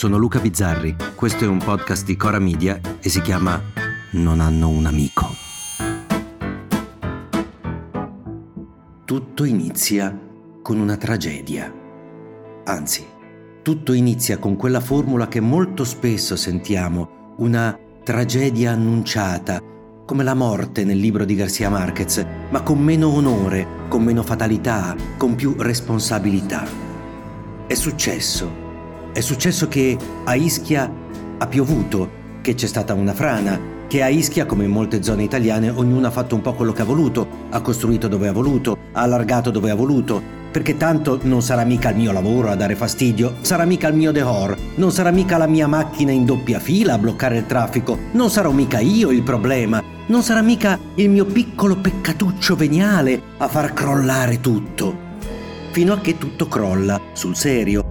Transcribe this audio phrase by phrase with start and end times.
[0.00, 3.60] sono Luca Bizzarri, questo è un podcast di Cora Media e si chiama
[4.12, 5.28] Non hanno un amico.
[9.04, 10.18] Tutto inizia
[10.62, 11.70] con una tragedia.
[12.64, 13.04] Anzi,
[13.60, 19.60] tutto inizia con quella formula che molto spesso sentiamo, una tragedia annunciata,
[20.06, 24.96] come la morte nel libro di Garcia Marquez, ma con meno onore, con meno fatalità,
[25.18, 26.66] con più responsabilità.
[27.66, 28.59] È successo
[29.12, 30.90] è successo che a Ischia
[31.38, 35.68] ha piovuto, che c'è stata una frana, che a Ischia, come in molte zone italiane,
[35.68, 39.00] ognuno ha fatto un po' quello che ha voluto, ha costruito dove ha voluto, ha
[39.00, 43.36] allargato dove ha voluto, perché tanto non sarà mica il mio lavoro a dare fastidio,
[43.40, 46.98] sarà mica il mio dehor, non sarà mica la mia macchina in doppia fila a
[46.98, 51.76] bloccare il traffico, non sarò mica io il problema, non sarà mica il mio piccolo
[51.76, 55.08] peccatuccio veniale a far crollare tutto.
[55.72, 57.89] Fino a che tutto crolla, sul serio,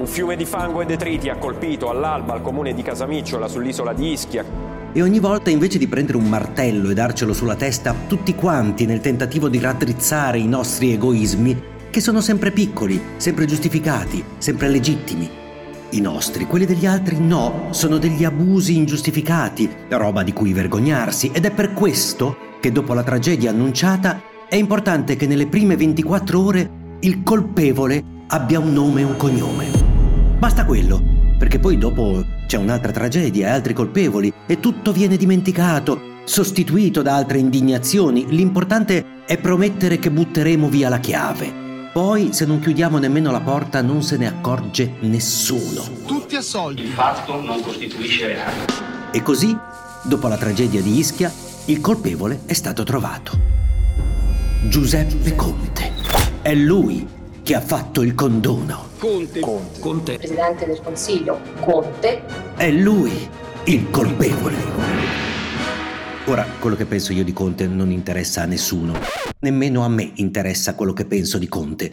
[0.00, 4.12] un fiume di fango e detriti ha colpito all'alba il comune di Casamicciola sull'isola di
[4.12, 4.42] Ischia.
[4.92, 9.00] E ogni volta invece di prendere un martello e darcelo sulla testa tutti quanti nel
[9.00, 15.28] tentativo di raddrizzare i nostri egoismi, che sono sempre piccoli, sempre giustificati, sempre legittimi.
[15.90, 21.44] I nostri, quelli degli altri no, sono degli abusi ingiustificati, roba di cui vergognarsi ed
[21.44, 26.70] è per questo che dopo la tragedia annunciata è importante che nelle prime 24 ore
[27.00, 29.89] il colpevole abbia un nome e un cognome.
[30.40, 31.02] Basta quello,
[31.36, 37.14] perché poi dopo c'è un'altra tragedia e altri colpevoli e tutto viene dimenticato, sostituito da
[37.14, 38.24] altre indignazioni.
[38.26, 41.90] L'importante è promettere che butteremo via la chiave.
[41.92, 45.82] Poi, se non chiudiamo nemmeno la porta, non se ne accorge nessuno.
[46.06, 46.84] Tutti assolti.
[46.84, 48.72] Il fatto non costituisce reato.
[49.12, 49.54] E così,
[50.04, 51.30] dopo la tragedia di Ischia,
[51.66, 53.38] il colpevole è stato trovato.
[54.70, 55.92] Giuseppe Conte.
[56.40, 58.88] È lui che ha fatto il condono.
[58.98, 59.40] Conte.
[59.40, 59.80] Conte.
[59.80, 60.16] Conte.
[60.16, 61.40] Presidente del Consiglio.
[61.60, 62.22] Conte.
[62.56, 63.28] È lui
[63.64, 64.56] il colpevole.
[66.26, 68.94] Ora, quello che penso io di Conte non interessa a nessuno.
[69.40, 71.90] Nemmeno a me interessa quello che penso di Conte.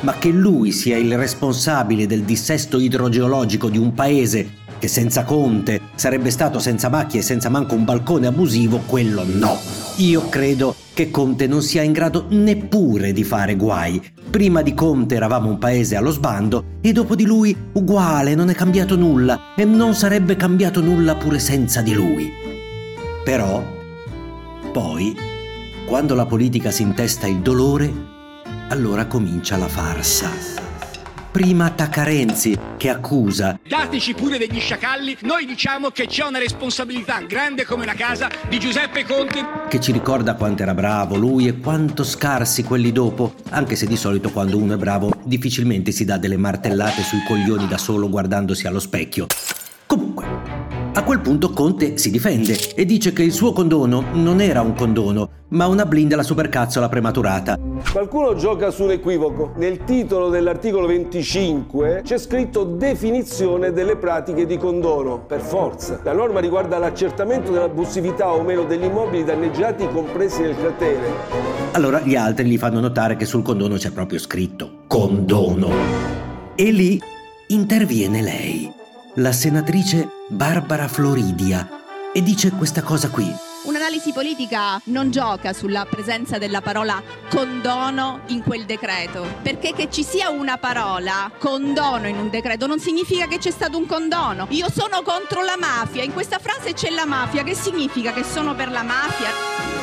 [0.00, 5.80] Ma che lui sia il responsabile del dissesto idrogeologico di un paese che senza Conte
[5.94, 9.85] sarebbe stato senza macchie e senza manco un balcone abusivo, quello no.
[9.98, 14.02] Io credo che Conte non sia in grado neppure di fare guai.
[14.28, 18.54] Prima di Conte eravamo un paese allo sbando e dopo di lui uguale, non è
[18.54, 22.30] cambiato nulla e non sarebbe cambiato nulla pure senza di lui.
[23.24, 23.64] Però,
[24.70, 25.16] poi,
[25.86, 27.90] quando la politica si intesta il dolore,
[28.68, 30.65] allora comincia la farsa
[31.36, 33.60] prima attacca Renzi, che accusa.
[33.68, 38.58] Dateci pure degli sciacalli, noi diciamo che c'è una responsabilità grande come la casa di
[38.58, 39.44] Giuseppe Conte.
[39.68, 43.96] Che ci ricorda quanto era bravo lui e quanto scarsi quelli dopo, anche se di
[43.96, 48.66] solito quando uno è bravo difficilmente si dà delle martellate sui coglioni da solo guardandosi
[48.66, 49.26] allo specchio.
[50.96, 54.72] A quel punto Conte si difende e dice che il suo condono non era un
[54.72, 57.58] condono, ma una blinda la supercazzola prematurata.
[57.92, 59.52] Qualcuno gioca sull'equivoco.
[59.56, 65.18] Nel titolo dell'articolo 25 c'è scritto definizione delle pratiche di condono.
[65.18, 66.00] Per forza.
[66.02, 71.12] La norma riguarda l'accertamento dell'abusività o meno degli immobili danneggiati compresi nel cratere.
[71.72, 75.68] Allora gli altri gli fanno notare che sul condono c'è proprio scritto condono.
[76.54, 76.98] E lì
[77.48, 78.84] interviene lei
[79.18, 81.66] la senatrice Barbara Floridia
[82.12, 83.26] e dice questa cosa qui.
[83.64, 90.02] Un'analisi politica non gioca sulla presenza della parola condono in quel decreto, perché che ci
[90.02, 94.46] sia una parola condono in un decreto non significa che c'è stato un condono.
[94.50, 98.54] Io sono contro la mafia, in questa frase c'è la mafia, che significa che sono
[98.54, 99.28] per la mafia?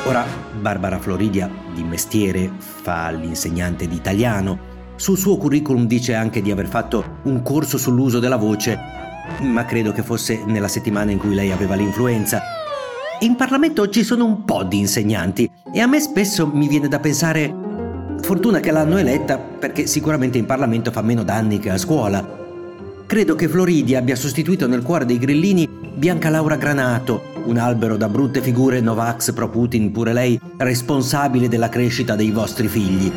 [0.05, 0.25] Ora,
[0.59, 4.71] Barbara Floridia di mestiere fa l'insegnante di italiano.
[4.95, 9.01] Sul suo curriculum dice anche di aver fatto un corso sull'uso della voce
[9.41, 12.41] ma credo che fosse nella settimana in cui lei aveva l'influenza.
[13.19, 16.99] In Parlamento ci sono un po' di insegnanti e a me spesso mi viene da
[16.99, 17.53] pensare
[18.21, 22.41] fortuna che l'hanno eletta perché sicuramente in Parlamento fa meno danni che a scuola.
[23.05, 28.09] Credo che Floridi abbia sostituito nel cuore dei grillini Bianca Laura Granato, un albero da
[28.09, 33.11] brutte figure Novax pro Putin, pure lei responsabile della crescita dei vostri figli.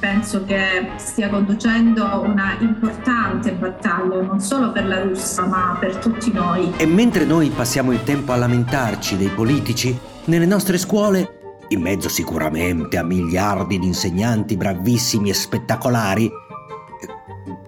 [0.00, 6.32] Penso che stia conducendo una importante battaglia non solo per la Russia ma per tutti
[6.32, 6.72] noi.
[6.76, 12.08] E mentre noi passiamo il tempo a lamentarci dei politici, nelle nostre scuole, in mezzo
[12.08, 16.30] sicuramente a miliardi di insegnanti bravissimi e spettacolari,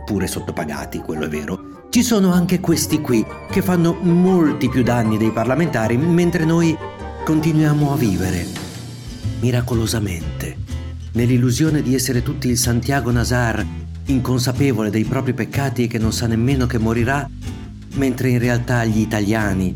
[0.05, 5.17] pure sottopagati, quello è vero, ci sono anche questi qui che fanno molti più danni
[5.17, 6.77] dei parlamentari mentre noi
[7.25, 8.47] continuiamo a vivere
[9.41, 10.66] miracolosamente
[11.17, 13.65] nell'illusione di essere tutti il Santiago Nazar
[14.07, 17.29] inconsapevole dei propri peccati e che non sa nemmeno che morirà,
[17.95, 19.75] mentre in realtà gli italiani,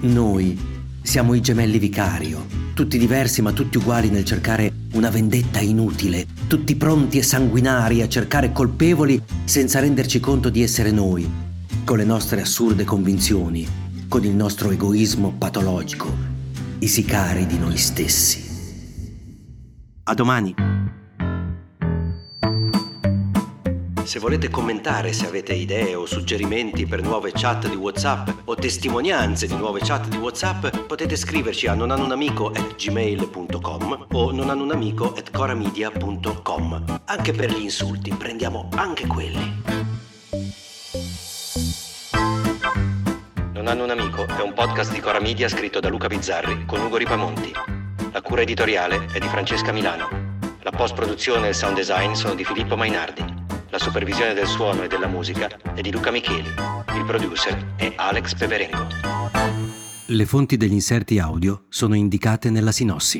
[0.00, 0.58] noi,
[1.00, 2.44] siamo i gemelli vicario,
[2.74, 8.08] tutti diversi ma tutti uguali nel cercare una vendetta inutile, tutti pronti e sanguinari a
[8.08, 11.28] cercare colpevoli senza renderci conto di essere noi,
[11.84, 13.66] con le nostre assurde convinzioni,
[14.08, 16.12] con il nostro egoismo patologico,
[16.80, 18.49] i sicari di noi stessi.
[20.10, 20.52] A domani!
[24.02, 29.46] Se volete commentare, se avete idee o suggerimenti per nuove chat di WhatsApp o testimonianze
[29.46, 37.02] di nuove chat di WhatsApp, potete scriverci a nonanunamico@gmail.com o nonanunamico@coramedia.com.
[37.04, 39.62] Anche per gli insulti, prendiamo anche quelli.
[43.52, 46.80] Non hanno un amico è un podcast di Cora Media scritto da Luca Bizzarri con
[46.80, 47.78] Ugo Ripamonti.
[48.12, 50.08] La cura editoriale è di Francesca Milano.
[50.62, 53.24] La post-produzione e il sound design sono di Filippo Mainardi.
[53.68, 56.48] La supervisione del suono e della musica è di Luca Micheli.
[56.96, 58.86] Il producer è Alex Peverengo.
[60.06, 63.18] Le fonti degli inserti audio sono indicate nella sinossi.